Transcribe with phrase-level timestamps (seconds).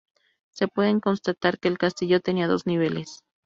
[0.49, 3.21] Se pueden constatar que el castillo tenía dos niveles.